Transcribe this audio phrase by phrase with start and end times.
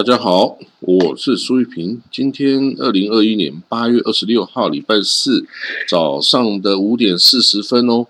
[0.00, 2.00] 大家好，我是苏玉平。
[2.10, 5.44] 今天二零二一年八月二十六号，礼拜四
[5.86, 8.06] 早上的五点四十分哦。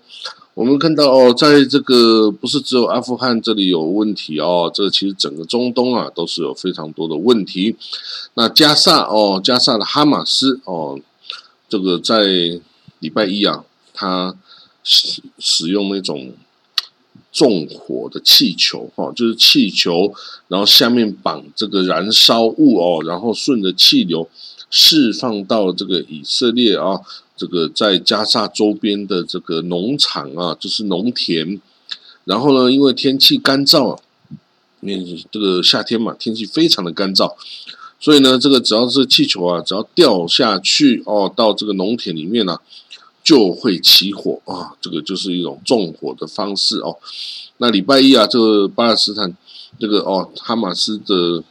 [0.53, 7.75] 我们看到哦，在这个不是只有阿富汗这里有问题哦，这其实整个中东啊都是有非常多的问题。
[8.35, 10.97] 那加萨哦，加萨的哈马斯哦，
[11.67, 12.23] 这个在
[12.99, 14.33] 礼拜一啊，他
[14.81, 16.31] 使使用那种。
[17.31, 20.13] 纵火的气球，哈，就是气球，
[20.49, 24.29] 然后下面绑这个燃烧物哦，然后顺着气流
[24.69, 26.99] 释放到这个以色列啊，
[27.37, 31.61] 这个在加沙周边的这个农场啊，就是农田。
[32.25, 33.97] 然后呢，因为天气干燥，
[34.81, 37.33] 因为这个夏天嘛，天气非常的干燥，
[37.99, 42.59] 所以呢，这个只要是气球啊，只要掉下去哦，到这个农田里面呢。
[43.23, 44.73] 就会起火啊！
[44.81, 46.97] 这个就是一种纵火的方式哦。
[47.57, 49.37] 那礼拜一啊，这个巴勒斯坦
[49.79, 51.43] 这个哦，哈马斯的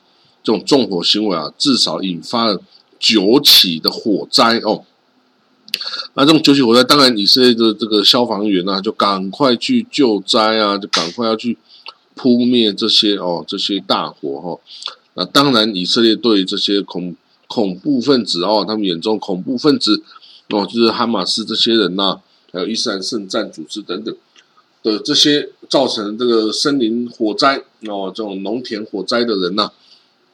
[0.43, 2.61] 这种纵火行为啊，至少引发了
[2.99, 4.85] 九起的火灾哦。
[6.15, 11.57] 那这种九起火灾，当然以色列的这个消防员呢，就赶快去救灾啊，就赶快要去
[12.17, 14.61] 扑灭这些哦这些大火哈。
[15.15, 17.15] 那当然，以色列对这些恐
[17.47, 20.03] 恐怖分子哦，他们眼中恐怖分子。
[20.51, 22.21] 哦，就是哈马斯这些人呐，
[22.53, 24.15] 还有伊斯兰圣战组织等等
[24.83, 29.71] 的这些造成这个森林火灾哦，这种农田火灾的人呐，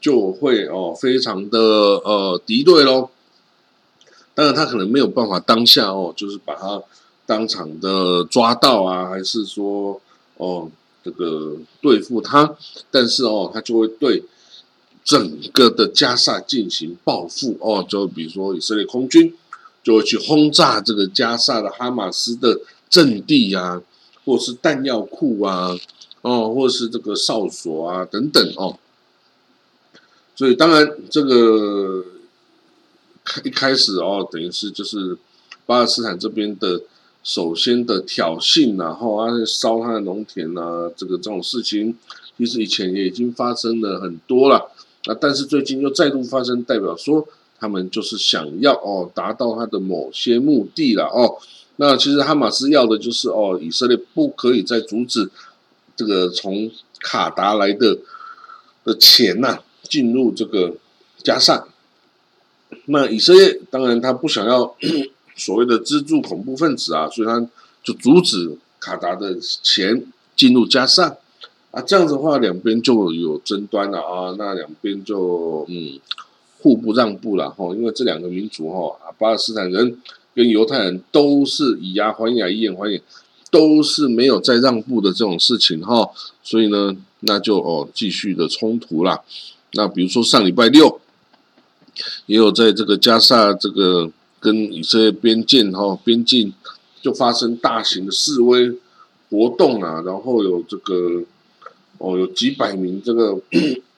[0.00, 3.10] 就会哦非常的呃敌对喽。
[4.34, 6.82] 当然，他可能没有办法当下哦，就是把他
[7.26, 10.00] 当场的抓到啊，还是说
[10.36, 10.70] 哦
[11.04, 12.56] 这个对付他，
[12.90, 14.22] 但是哦，他就会对
[15.04, 19.34] 整个的加萨进行报复哦，就比如说以色列空军。
[19.86, 22.58] 就会去轰炸这个加萨的哈马斯的
[22.90, 23.80] 阵地啊，
[24.24, 25.76] 或是弹药库啊，
[26.22, 28.76] 哦，或是这个哨所啊等等哦。
[30.34, 32.04] 所以当然这个
[33.22, 35.16] 开一开始哦，等于是就是
[35.66, 36.82] 巴勒斯坦这边的
[37.22, 41.96] 首先的挑衅，然后啊烧他的农田啊，这个这种事情，
[42.36, 44.72] 其实以前也已经发生了很多了
[45.04, 47.28] 啊，但是最近又再度发生，代表说。
[47.58, 51.38] 他们就是想要哦，达到他的某些目的了哦。
[51.76, 55.30] 那其实哈马斯要的就是哦，以色列不可以再阻止
[55.96, 57.98] 这个从卡达来的
[58.84, 60.74] 的钱呐进入这个
[61.22, 61.66] 加萨。
[62.86, 64.74] 那以色列当然他不想要
[65.36, 67.46] 所谓的资助恐怖分子啊，所以他
[67.82, 71.16] 就阻止卡达的钱进入加萨
[71.70, 71.80] 啊。
[71.82, 74.34] 这样子的话，两边就有争端了啊。
[74.38, 76.00] 那两边就嗯。
[76.58, 80.00] 互不让步了哈，因为这两个民族哈，巴勒斯坦人
[80.34, 83.00] 跟犹太人都是以牙还牙、以眼还眼，
[83.50, 86.10] 都是没有再让步的这种事情哈，
[86.42, 89.20] 所以呢，那就哦继续的冲突啦。
[89.74, 91.00] 那比如说上礼拜六，
[92.26, 96.52] 也有在这个加沙这个跟以色列边境哈边境
[97.00, 98.72] 就发生大型的示威
[99.30, 101.22] 活动啊，然后有这个
[101.98, 103.38] 哦有几百名这个。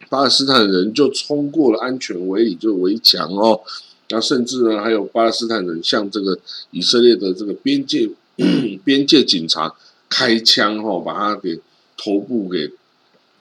[0.08, 3.60] 巴勒斯坦人就冲过了安全围里，就围墙哦，
[4.08, 6.38] 那甚至呢，还有巴勒斯坦人向这个
[6.70, 8.08] 以色列的这个边界
[8.84, 9.74] 边界警察
[10.08, 11.60] 开枪哦，把他给
[11.96, 12.70] 头部给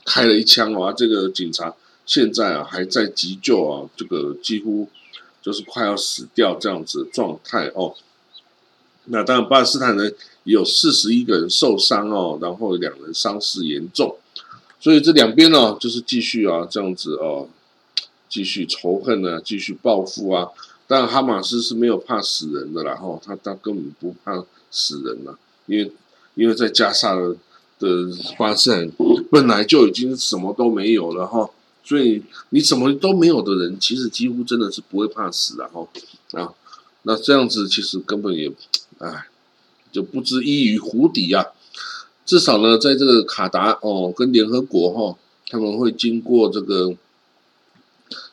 [0.06, 1.74] 开了一枪哦，这个警察
[2.06, 4.88] 现在啊还在急救啊，这个几乎
[5.42, 7.96] 就是快要死掉这样子的状态哦。
[9.06, 10.14] 那当然，巴勒斯坦人
[10.44, 14.18] 也有四十一个人受伤哦，然后两人伤势严重。
[14.80, 17.50] 所以这两边呢，就是继续啊，这样子哦，
[18.30, 20.48] 继续仇恨呢，继续报复啊。
[20.86, 25.92] 但哈马斯是没有怕死人的啦，哈，他他根本不怕死人了，因为
[26.36, 27.36] 因为在加沙的
[27.80, 28.08] 的
[28.38, 28.90] 巴斯坦
[29.30, 31.50] 本来就已经什么都没有了哈，
[31.84, 35.86] 所以你什么都没有的人，其实几乎真的是不会怕死的哈
[36.32, 36.54] 啊。
[37.02, 38.52] 那这样子其实根本也，
[39.00, 39.28] 哎，
[39.92, 41.48] 就不知依于湖底啊。
[42.28, 46.94] 至少呢，在这个卡达哦，跟联合国哈，他们会经过这个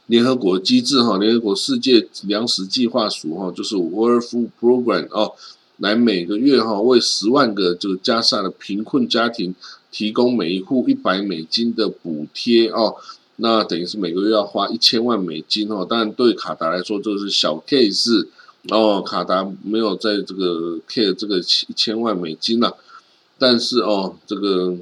[0.07, 5.35] 联合国机制哈，联合国世界粮食计划署哈，就是 World Food Program 哦，
[5.77, 9.55] 来每个月哈为十万个这个加沙的贫困家庭
[9.93, 12.97] 提供每一户一百美金的补贴哦，
[13.37, 18.27] 那等于是每个月要花一千万美金哦，当然对卡达来说这是小 case
[18.71, 22.77] 哦，卡达没有在这个 care 这个一千万美金了。
[23.47, 24.75] 但是哦，这个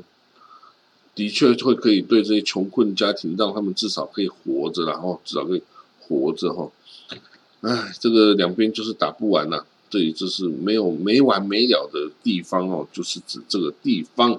[1.17, 5.63] 的确会可以对这些穷困家庭，让他们至少可以活着然后至少可以
[5.99, 6.71] 活着哈。
[7.63, 14.39] 哎，这个两边就是打不完了，这里就是没有没完没了的地方哦，就是指这个地方。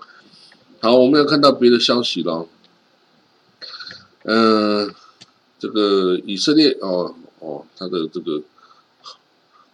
[0.79, 2.47] 好，我们要看到别的消息了。
[4.23, 4.89] 嗯，
[5.59, 8.41] 这个以色列哦哦，他的这个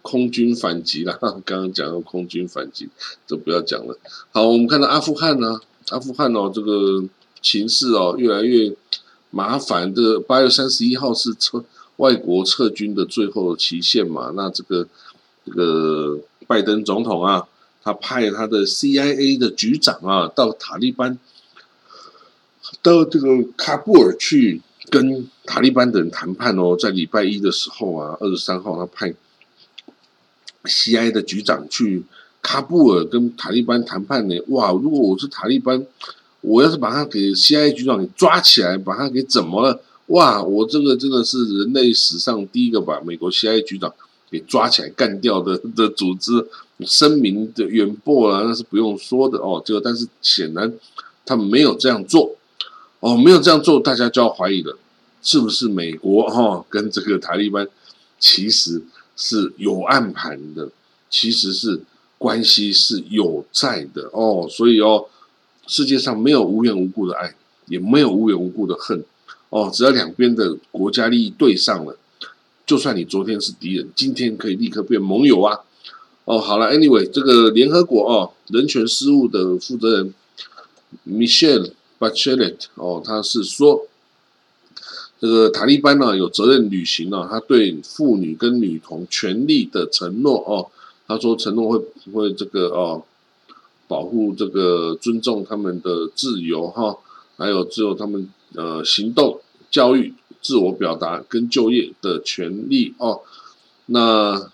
[0.02, 2.90] 空军反击啦， 刚刚讲到空军反击，
[3.28, 3.98] 就不要讲了。
[4.32, 5.60] 好，我们看到阿富汗呢，
[5.90, 7.04] 阿富汗哦，这个
[7.42, 8.76] 情势哦越来越
[9.30, 9.94] 麻烦。
[9.94, 11.64] 这个八月三十一号是撤
[11.98, 14.32] 外国撤军的最后期限嘛？
[14.36, 14.88] 那这个
[15.46, 17.48] 这个拜登总统啊，
[17.84, 21.20] 他派他的 CIA 的局长啊到塔利班。
[22.84, 24.62] 到这个喀布尔去
[24.92, 29.14] 跟塔利班的人谈判哦，在礼拜一的时候啊，二十三号他派
[30.66, 31.12] C.I.
[31.12, 32.04] 的局长去
[32.44, 34.36] 喀布尔跟塔利班谈判呢。
[34.48, 35.86] 哇，如果我是塔利班，
[36.42, 37.72] 我要是把他给 C.I.
[37.72, 39.82] 局长给抓起来，把他给怎么了？
[40.08, 43.62] 哇，我这个真的是人类史上第一个把美国 C.I.
[43.62, 43.94] 局长
[44.30, 46.46] 给抓起来干掉的 的组织，
[46.82, 49.62] 声名的远播了，那是不用说的哦。
[49.64, 50.74] 这个，但是显然
[51.26, 52.36] 他们没有这样做。
[53.00, 54.78] 哦，没有这样做，大家就要怀疑了，
[55.22, 57.66] 是不是美国哈跟这个塔利班
[58.20, 58.82] 其实
[59.20, 60.70] 是有暗盘的，
[61.10, 61.82] 其实是
[62.18, 65.06] 关系是有在的哦，所以哦，
[65.68, 67.36] 世界上没有无缘无故的爱，
[67.68, 69.04] 也没有无缘无故的恨
[69.50, 71.98] 哦，只要两边的国家利益对上了，
[72.66, 75.60] 就算你昨天是敌人，今天可以立刻变盟友啊！
[76.24, 80.14] 哦，好了，Anyway，这个联合国哦人权事务的负责人
[81.06, 81.74] Michelle。
[82.00, 83.86] Bachelet 哦，他是说，
[85.20, 90.72] 这个塔利班呢有责任履行了他对妇女跟女童权利的承诺哦。
[91.08, 93.04] 他说承诺会会这个哦，
[93.88, 96.98] 保护这个尊重他们的自由哈，
[97.38, 103.22] 还有只有他们呃行动、教育、自我表达跟就业的权利哦。
[103.88, 104.52] 那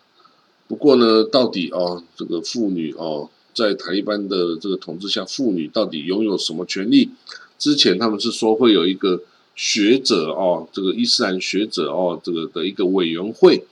[0.68, 3.30] 不过呢，到底哦这个妇女哦。
[3.54, 7.12] 在塔利班的这个统治下，妇女到底拥有什么权利？
[7.58, 9.22] 之前他们是说会有一个
[9.56, 13.66] 学者哦，这个伊斯兰学者哦，这个的一个委员会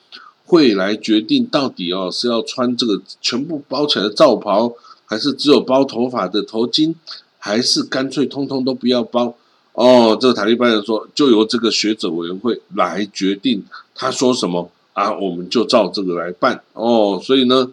[0.45, 4.73] 会来决定到底哦是要穿这个全部包起来的罩袍，
[5.05, 6.95] 还是只有包头发的头巾，
[7.37, 9.35] 还是干脆通通都不要包？
[9.73, 13.63] 哦，这个塔利班人说就由这个学者委员会来决定，
[13.93, 17.19] 他说什么啊，我们就照这个来办哦。
[17.23, 17.71] 所以呢。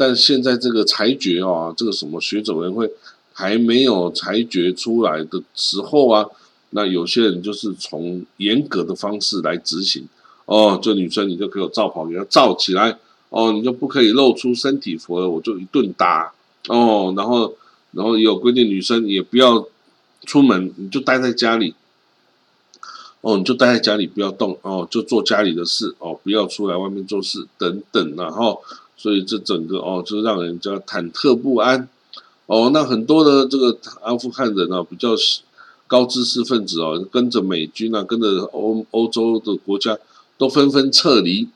[0.00, 2.88] 但现在这个裁决啊，这个什么学者委员会
[3.32, 6.24] 还没有裁决出来的时候啊，
[6.70, 10.06] 那有些人就是从严格的方式来执行
[10.46, 12.98] 哦，就女生你就给我罩袍，给她罩起来
[13.30, 16.32] 哦，你就不可以露出身体服了，我就一顿打
[16.68, 17.54] 哦，然后
[17.92, 19.66] 然后也有规定，女生也不要
[20.26, 21.74] 出门，你就待在家里
[23.20, 28.62] 哦，你就待在家里不要动哦，就做家里的事哦，不要出来外面做事等等，然后。
[29.00, 31.88] 所以这整个哦，就让人家忐忑不安
[32.46, 32.70] 哦。
[32.74, 35.10] 那很多的这个阿富汗人啊，比较
[35.88, 39.98] 高知识分子哦，跟着美军啊，跟着欧欧洲的国家
[40.36, 41.48] 都纷纷撤离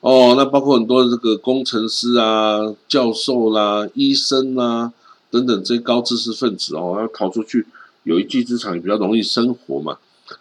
[0.00, 0.32] 哦。
[0.34, 4.90] 那包括很多这个工程师啊、教授啦、医生啦
[5.30, 7.66] 等等这些高知识分子哦，要逃出去
[8.04, 9.98] 有一技之长，也比较容易生活嘛。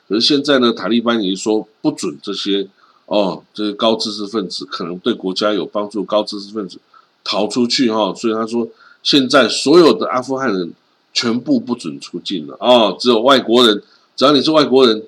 [0.08, 2.70] 可是现在呢，塔利班已经说不准这些。
[3.08, 6.80] 哦，这些高知识分子可能对国家有帮助，高知识分子
[7.24, 8.68] 逃出去哈，所以他说
[9.04, 10.74] 现在所有的阿富汗人
[11.16, 13.82] 全部不准出境了啊，只有外国人，
[14.16, 15.02] 只要你是外国人，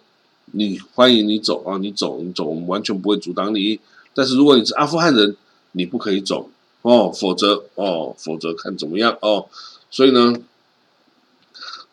[0.53, 3.79] 你欢迎你走啊，你走你走，我们完全不会阻挡你。
[4.15, 5.35] 但是如果你是阿富汗人，
[5.73, 6.49] 你不可以走
[6.81, 9.45] 哦，否则哦，否则看怎么样哦。
[9.91, 10.33] 所以呢，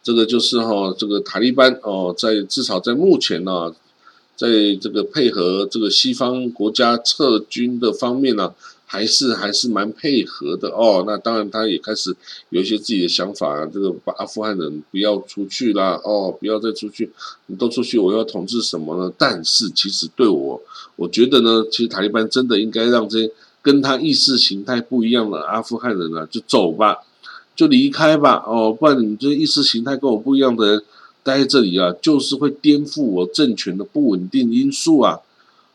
[0.02, 3.74] 这个就是哈，这个塔利班哦，在至少在目前呢。
[4.36, 4.48] 在
[4.80, 8.52] 这个配合这个西方国家撤军的方面呢，
[8.94, 11.02] 还是还是蛮配合的哦。
[11.04, 12.14] 那当然，他也开始
[12.50, 17.10] 有一些自己的想法，这个把阿富汗人不要出去啦，哦，不要再出去，
[17.46, 19.12] 你都出去，我要统治什么呢？
[19.18, 20.62] 但是其实对我，
[20.94, 26.98] 我觉得呢，其实塔利班真的应该让这些跟他意识形态不一样的阿富汗人呢，就走吧，
[27.56, 30.82] 就离开吧，哦，不然你这意识形态跟我不一样的人。
[31.24, 35.18] 待在这里啊，就是会颠覆我政权的不稳定因素啊！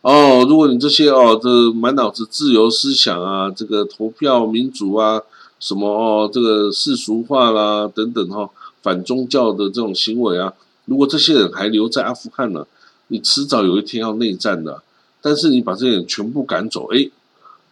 [0.01, 5.21] 哦，如果你这些哦，这满脑子自由思想啊，这个投票民主啊，
[5.59, 8.49] 什么哦，这个世俗化啦等等哈，
[8.81, 10.53] 反宗教的这种行为啊，
[10.85, 12.65] 如果这些人还留在阿富汗呢，
[13.07, 14.81] 你迟早有一天要内战的。
[15.21, 17.09] 但是你把这些人全部赶走，哎，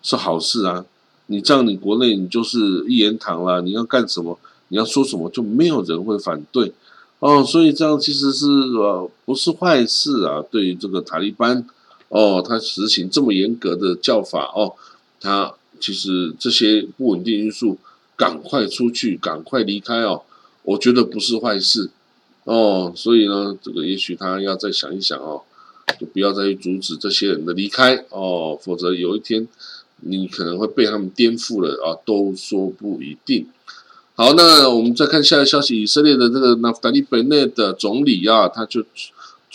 [0.02, 0.84] 是好事啊！
[1.28, 6.74] 你这样，你国内你就是一言堂啦，你要干什么，你要说什么，就没有人会反对。
[7.20, 10.44] 哦，所以这样其实是呃不是坏事啊。
[10.52, 11.66] 对于这个塔利班，
[12.10, 14.74] 哦，他实行这么严格的教法，哦，
[15.20, 17.78] 他其实这些不稳定因素，
[18.16, 20.24] 赶快出去，赶快离开哦，
[20.64, 21.90] 我觉得不是坏事，
[22.46, 25.42] 哦，所以呢，这个也许他要再想一想哦，
[26.00, 29.48] 就不要再去阻止这些人的离开哦，否则有一天
[30.02, 33.48] 你可能会被他们颠覆了啊，都说不一定。
[34.16, 38.84] 好，那我们再看下一个消息，以色列的这个纳夫达利·本内的总理啊，他就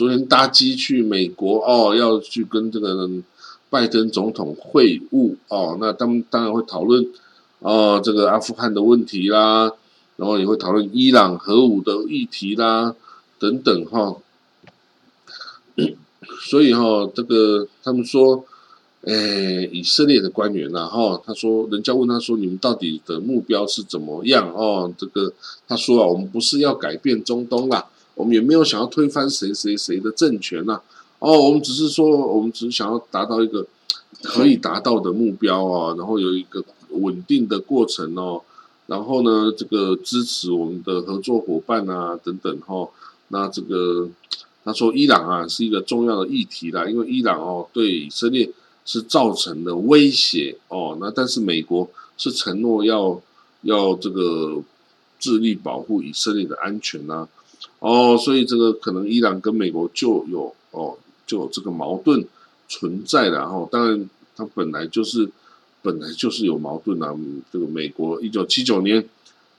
[0.03, 3.09] 昨天搭机去美国哦，要去跟这个
[3.71, 7.07] 拜登总统会晤哦，那他们当然会讨论
[7.61, 9.73] 哦这个阿富汗的问题啦，
[10.17, 12.97] 然后也会讨论伊朗核武的议题啦
[13.39, 14.17] 等等哈。
[16.51, 18.45] 所以哈，这个他们说，
[19.03, 24.53] 诶，以色列的官员呐，哈，他说，人家问他说，你们到底的目标是怎么样？
[24.53, 25.33] 哦，这个
[25.69, 27.87] 他说啊，我们不是要改变中东啦，
[28.23, 30.81] 我们也没有想要推翻谁谁谁的政权呐，
[31.19, 33.67] 哦，我们只是说，我们只是想要达到一个
[34.23, 38.41] 可以达到的目标啊，然后有一个稳定的过程哦，
[38.87, 42.89] 然后呢，这个支持我们的合作伙伴啊，等等哈，
[43.29, 44.09] 那这个。
[44.65, 48.49] 他说：“伊朗啊，是一个重要的议题啦，因为伊朗哦对以色列
[48.85, 50.97] 是造成的威胁哦。
[51.01, 53.21] 那但是美国是承诺要
[53.63, 54.63] 要这个
[55.19, 57.27] 致力保护以色列的安全呐。
[57.83, 60.97] 哦，所以这个可能伊朗跟美国就有哦
[61.27, 62.25] 就有这个矛盾
[62.69, 63.69] 存在的哈。
[63.71, 65.29] 当然，它本来就是
[65.83, 67.15] 本来就是有矛盾啊。
[67.53, 69.07] 这个美国一九七九年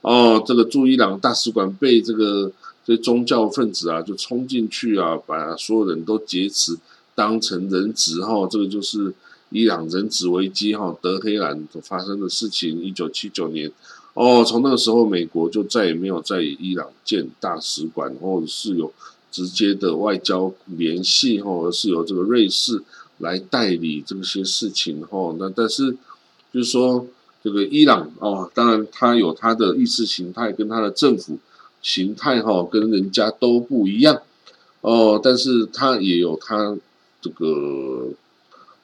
[0.00, 2.50] 哦，这个驻伊朗大使馆被这个。”
[2.86, 6.76] 这宗教分子啊，就冲进去啊，把所有人都劫持，
[7.14, 8.46] 当成人质哈。
[8.46, 9.14] 这个就是
[9.48, 12.78] 伊朗人质危机哈，德黑兰所发生的事情。
[12.82, 13.72] 一九七九年，
[14.14, 18.92] 哦，从那个时候，美国就再也没有在伊朗建大使馆，或者是有
[19.30, 22.82] 直接的外交联系哈，而是由这个瑞士
[23.18, 25.34] 来代理这些事情哈。
[25.38, 25.96] 那但是
[26.52, 27.06] 就是说，
[27.42, 31.38] 这个伊朗哦，当然它有它的意识形态跟它的政府。
[31.82, 34.22] 形态哈跟人家都不一样
[34.80, 36.74] 哦，但是它也有它
[37.20, 38.08] 这个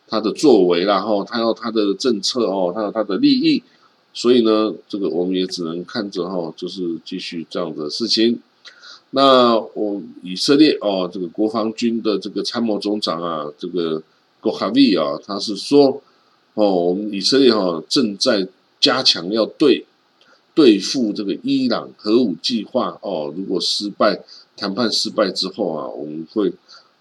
[0.07, 3.63] 它的作为啦哈，它有它的政策哦，它有它的利益，
[4.13, 8.41] 所以呢，这个我们也只能看着哈，就是继续这样的事情。
[9.11, 13.99] 那我以色列哦，这个国防军的这个参谋总长啊，这个
[14.41, 16.03] g o h a v i 啊，他是说
[16.55, 18.47] 哦，我们以色列哈正在
[18.81, 19.87] 加强要对。
[20.53, 24.21] 对付这个伊朗核武计划哦，如果失败，
[24.57, 26.53] 谈判失败之后啊，我们会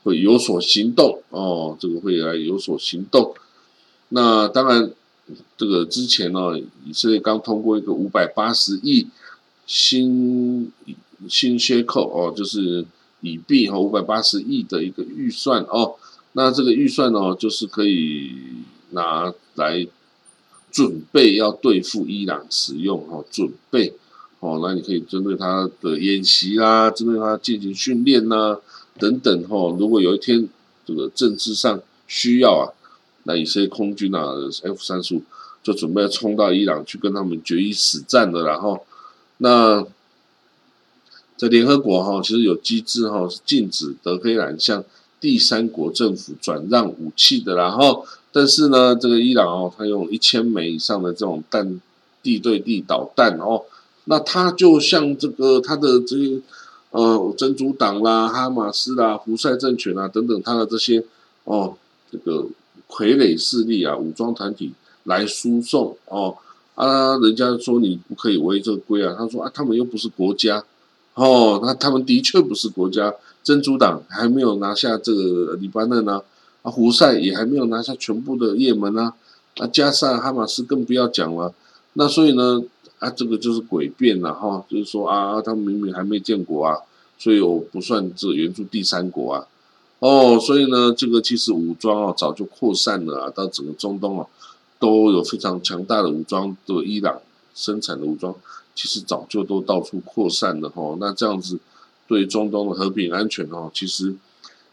[0.04, 3.34] 会有所行动哦，这个会来有所行动。
[4.10, 4.92] 那当然，
[5.58, 9.08] 这个之前呢，以色列刚通过一个五百八十亿
[9.66, 10.72] 新
[11.28, 12.86] 新缺口哦，就是
[13.22, 15.96] 以币和五百八十亿的一个预算哦。
[16.34, 18.32] 那这个预算呢，就是可以
[18.92, 19.88] 拿来。
[20.72, 23.92] 准备要对付伊朗使用哈，准备
[24.40, 28.56] 哦，那你可以针对他的演习啦，针对他进行训练呐，
[29.00, 29.76] 等等哈。
[29.80, 30.48] 如果有一天
[30.86, 32.70] 这个政治上需要啊，
[33.30, 34.34] 那一些空军啊
[34.64, 35.22] ，F 三十五
[35.62, 38.84] 就准备冲到伊朗去跟他们决一死战的，然后
[39.38, 39.86] 那
[41.38, 44.84] 在联合国哈，其实有机制哈，是禁止德黑兰向
[45.22, 48.08] 第三国政府转让武器的，然后。
[48.32, 51.82] 但是呢，这个伊朗哦，它用一千枚以上的这种弹
[52.22, 53.64] 地对地导弹哦，
[54.04, 56.40] 那它就像这个它的这个
[56.92, 61.04] 呃真主党啦、哈马斯啦、胡塞政权啊等等，它的这些
[61.46, 61.76] 哦
[62.12, 62.46] 这个
[62.90, 66.36] 傀儡势力啊、武装团体来输送哦
[66.76, 70.64] 啊，人家说你不可以违这个规啊，他说啊，他们又不是国家
[71.14, 76.22] 哦，那他们的确不是国家，真主党还没有拿下这个黎巴嫩呢。
[76.62, 79.14] 啊，胡塞也还没有拿下全部的也门啊，
[79.60, 81.54] 啊，加上哈马斯更不要讲了。
[81.94, 82.62] 那所以呢，
[83.00, 86.78] 啊，这个就是诡辩了哈，就是说啊，他们明明还没建国啊，
[87.18, 89.48] 所以我不算这援助第三国啊。
[90.00, 94.26] 哦，所以呢，这个其实武装啊早就扩散了啊，到整个中东啊
[94.80, 97.22] 都有非常强大的武装，的伊朗
[97.54, 98.34] 生产的武装
[98.74, 100.96] 其实早就都到处扩散了哈。
[101.00, 101.60] 那这样子
[102.08, 104.16] 对中东的和平安全哦，其实。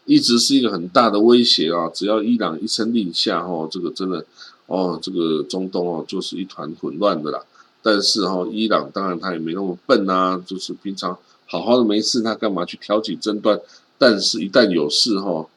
[0.09, 1.91] 一直是一个很大的威胁啊！
[1.93, 4.25] 只要伊朗一声令下，哦，这个真的，
[4.67, 7.41] 哦，这个中东哦，就是一团混乱的啦。
[7.81, 13.59] 但是哈，伊朗当然他也没那么笨呐，就是平常好好的没事，他干嘛去挑起争端？
[13.97, 15.47] 但是，一旦有事哈，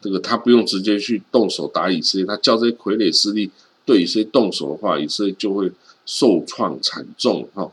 [0.00, 3.50] 这个他不用直接去动手打以色列，他叫这些傀儡势力
[3.84, 5.70] 对以色列动手的话，以色列就会
[6.04, 7.70] 受创惨重哈。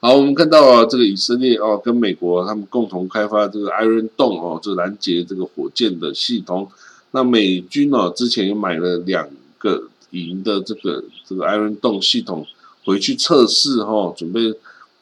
[0.00, 6.70] 好，我们看到啊，这个以色列哦，跟美国他们共同开发这个 Iron Dome 哦，这个拦截这个火箭的系统。
[7.10, 9.28] 那美军呢，之前也买了两
[9.58, 12.46] 个营的这个这个 Iron Dome 系统
[12.84, 14.54] 回去测试哈，准备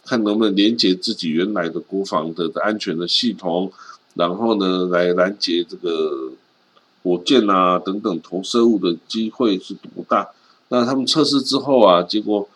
[0.05, 3.71] 看能不能连接自己原来的国防的安全的系统，
[4.17, 6.33] 然后呢，来拦截这个
[7.03, 10.29] 火箭啊等等投射物的机会是多大？
[10.69, 12.49] 那他们测试之后啊，结果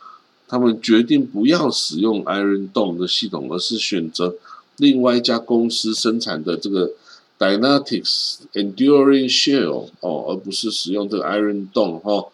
[0.48, 4.34] 他们决定不要使用 Iron Dome 的系统，而是选择
[4.78, 6.90] 另外一家公司生产的这个
[7.38, 12.26] Dynetics Enduring Shell 哦，而不是使用这个 Iron Dome 哈。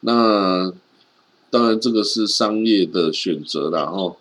[0.00, 0.72] 那
[1.50, 4.14] 当然这个是商业的选择啦哈，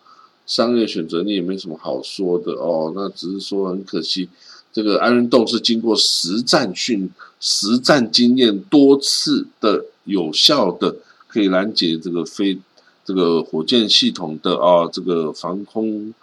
[0.47, 2.91] 商业选择你也没什么好说的哦。
[2.95, 4.27] 那只是说很可惜，
[4.73, 9.85] 这个 Iron Dome 是经过实战训、实战经验多次的。
[10.07, 10.95] 有效的
[11.27, 12.57] 可以拦截这个飞
[13.03, 16.13] 这个火箭系统的啊，这个防空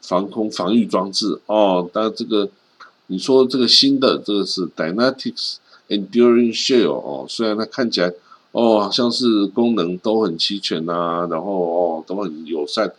[0.00, 1.88] 防空防御装置哦。
[1.92, 2.50] 但这个
[3.06, 5.58] 你说这个新的这个是 Dynamics
[5.88, 8.12] Enduring Shell 哦，虽然它看起来
[8.50, 12.92] 哦像是功能都很齐全呐，然后哦都很友善，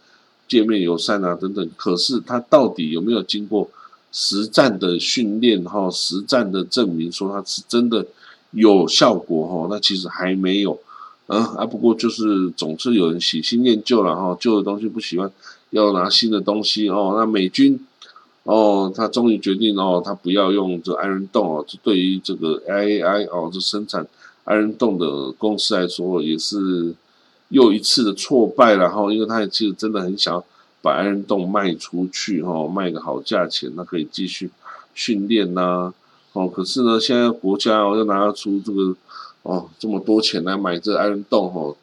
[0.50, 3.70] 界面友善啊等等，可是它到底有没有经过
[4.12, 5.90] 实战的训练哈？
[5.90, 8.06] 实战的证明说它是真的？
[8.52, 10.80] 有效果哈，那其实还没有，
[11.28, 15.32] 啊啊，不过就是总是有人喜新厌旧了哈，旧的东西不喜欢，
[15.70, 17.14] 要拿新的东西哦。
[17.16, 17.80] 那美军
[18.42, 24.08] 哦，他终于决定哦，他不要用这 Iron Dome 哦，这对于这个 AI 哦，这生产
[24.46, 26.96] Iron Dome 的公司来说，也是
[27.50, 30.44] 又一次的挫败然后，因为他也其实真的很想
[30.82, 34.50] 把 Iron Dome 卖出去哈，卖个好价钱，那可以继续
[34.94, 35.94] 训练呐。
[36.34, 38.96] 哦，可是呢，现在国家哦要拿出这个
[39.42, 41.76] 哦这么多钱来买这 Iron Dome 哦，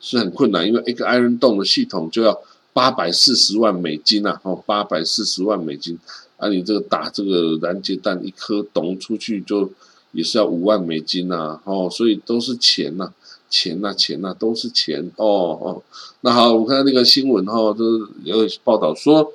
[0.00, 2.36] 是很困难，因为一个 Iron Dome 的系统就要
[2.72, 5.96] 八百四十万美金呐，哦八百四十万美金，
[6.36, 9.70] 啊你这个打这个拦截弹一颗咚出去就
[10.10, 13.12] 也是要五万美金呐，哦所以都是钱呐，
[13.54, 15.26] 钱呐钱呐都是钱哦
[15.62, 15.82] 哦，
[16.22, 19.32] 那好，我看到那个新闻哈，都有报道说。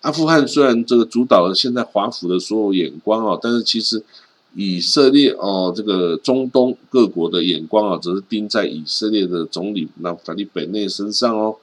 [0.00, 4.02] 阿富汗虽然这个主导了现在华府的所有眼光啊，但是其实
[4.56, 11.54] 以色列哦，这个中东各国的眼光啊，只是盯在以色列的总理那法利本内身上哦。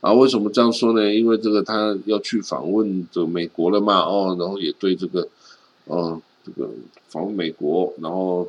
[0.00, 1.14] 啊，为什么这样说呢？
[1.14, 5.28] 因为这个他要去访问这美国了嘛，哦，然后也对这个，
[5.86, 6.68] 哦，这个
[7.08, 8.46] 访问美国，然后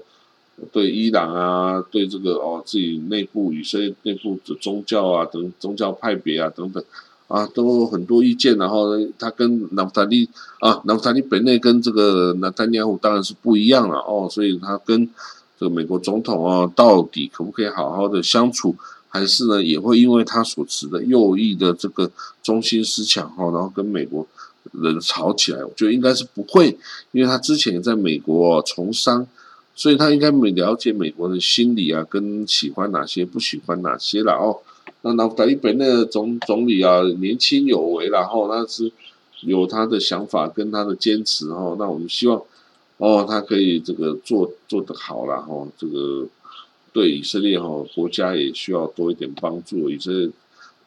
[0.72, 6.84] 对伊朗啊，对这个哦自己内部以色列内部的宗教啊等宗教派别啊等等。
[7.28, 15.10] 啊，都有很多意见，然后他跟纳夫塔利啊，纳夫塔利本内跟这个纳丹尼亚胡当然是不一样了哦，所以他跟
[15.60, 18.76] 这个美国总统啊，到底可不可以好好的相处，
[19.08, 22.12] 还是呢也会因为他所持的右翼的这个
[22.44, 24.28] 中心思想哈，然后跟美国
[24.74, 25.66] 人吵起来？
[25.66, 26.78] 我觉得应该是不会，
[27.12, 29.26] 因为他之前也在美国从商，
[29.76, 34.62] 所以他应该没了解美国的心理啊，跟喜欢哪些，不喜欢哪些了哦。
[35.02, 38.92] 那那台本那个总总理啊，年轻有为，然后那是
[39.42, 41.76] 有他的想法跟他的坚持哦。
[41.78, 42.42] 那我们希望
[42.98, 45.68] 哦，他可以这个做做得好了哈。
[45.78, 46.26] 这个
[46.94, 49.90] 对以色列哈国家也需要多一点帮助。
[49.90, 50.30] 以色列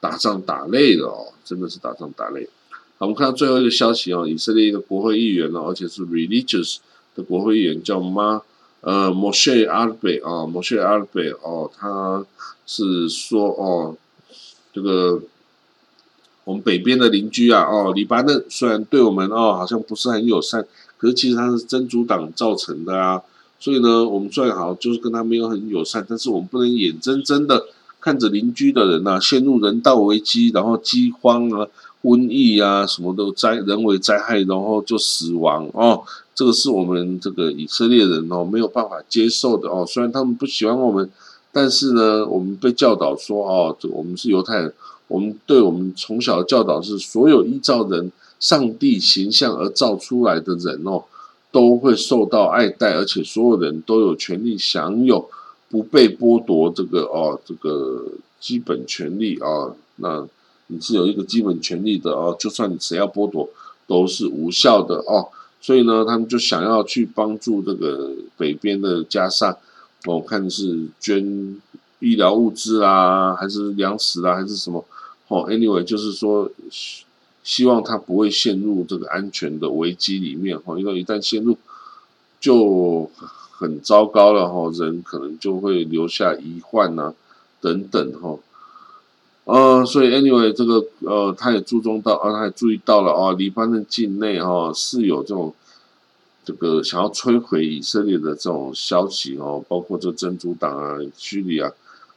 [0.00, 2.48] 打仗打累了哦，真的是打仗打累。
[2.96, 6.78] 我们看到最后一个消息哦，以色列一个国会议员哦，而且是 religious
[7.14, 8.42] 的国会议员叫妈
[8.80, 12.24] 呃 Moshe Arbe 啊，Moshe Arbe 哦，他
[12.66, 13.96] 是说哦。
[14.70, 15.20] 这个
[16.44, 20.64] 我们北边的邻居啊，哦，黎巴嫩虽然对我们哦好像不是很友善，
[20.96, 23.20] 可是其实他是真主党造成的啊，
[23.58, 27.66] 所以呢，我们最好就是跟他没有很友善，但是我们不能眼睁睁的
[27.98, 31.66] 看着邻居的人呐陷入人道危机，然后饥荒啊、
[32.02, 36.02] 瘟疫啊什么都灾人为灾害，然后就死亡哦，
[36.34, 41.10] 这个是我们这个以色列人哦没有办法接受的哦，虽然他们不喜欢我们。
[41.50, 44.72] 但是呢，我们被教导说，哦，我们是犹太人，
[45.08, 51.02] 我们对我们从小的教导是，所有依照人上帝形象而造出来的人哦，
[51.50, 55.28] 都会受到爱戴，而且所有人都有权利享有
[55.70, 58.04] 不被剥夺这个哦，这个
[58.38, 59.72] 基本权利啊。
[59.96, 60.28] 那
[60.68, 63.48] 你是有一个基本权利的哦，就算你谁要剥夺，
[63.86, 65.28] 都是无效的哦。
[65.60, 69.58] 所以呢，他们就想要去帮助这个北边的加沙。
[70.04, 71.60] 我看是捐
[71.98, 74.84] 医疗物资啦，还是粮食啦，还是什么？
[75.26, 76.48] 哦，anyway，就是说
[77.42, 80.56] 希望他不会陷入这个安全的危机里面。
[80.64, 81.58] 哦，因为一旦陷入，
[82.40, 83.10] 就
[83.50, 84.48] 很糟糕了。
[84.48, 87.14] 哈，人可能就会留下遗患呐，
[87.60, 88.12] 等等。
[88.20, 88.38] 哈，
[89.48, 95.54] 呃，所以 anyway，这个呃，他也注重到，啊，他也注意到了哦，黎巴嫩境内哈是有这种。
[96.44, 101.70] 这个想要摧毁以色列的这种消息哦，包括这真主党啊、叙利亚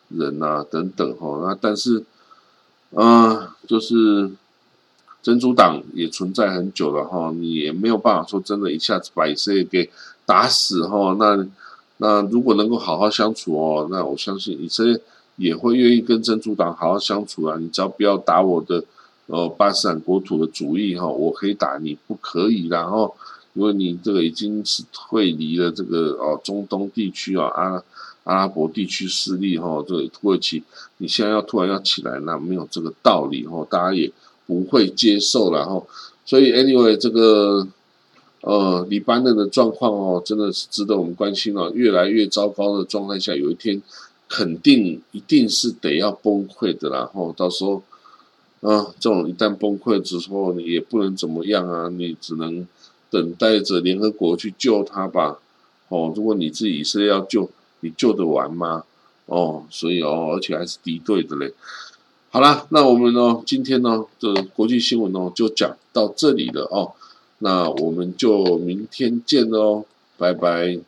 [0.07, 2.01] 人啊等等哈，那但是
[2.95, 4.31] 啊，就是
[5.21, 9.89] 真主党也存在很久了哈，你也没有办法说真的一下子把以色列给
[10.25, 11.13] 打死哈。
[11.19, 11.45] 那
[11.97, 14.97] 那如果能够好好相处哦，那我相信以色列
[15.35, 17.57] 也会愿意跟真主党好好相处啊。
[17.59, 18.83] 你只要不要打我的
[19.27, 23.15] 呃巴勒斯坦国土的主意哈，我可以打你不可以，然后
[23.53, 27.83] 因为你这个已经是退离了这个哦中东地区啊阿
[28.23, 30.63] 阿拉伯地区势力哈，这个土耳其
[30.97, 34.11] 你现在要突然要起来，那没有这个道理哈，大家也。
[34.47, 35.87] 不会接受，然后，
[36.25, 37.65] 所以 anyway，这个
[38.41, 41.71] 呃，黎巴嫩的状况哦，真的是值得我们关心哦。
[41.73, 43.81] 越来越糟糕的状态下，有一天
[44.31, 47.83] 肯定一定是得要崩溃的，然后到时候，
[48.61, 52.65] 啊，这种一旦崩溃之后，你也不能怎么样啊，你只能
[53.09, 55.39] 等待着联合国去救他吧。
[55.89, 57.49] 哦，如果你自己是要救，
[57.81, 58.85] 你救得完吗？
[59.25, 61.53] 哦，所以哦，而且还是敌对的嘞。
[62.29, 63.43] 好了，那我们呢？
[63.45, 66.93] 今天呢的国际新闻呢就讲到这里了哦。
[67.39, 69.83] 那我们就明天见喽，
[70.17, 70.79] 拜拜。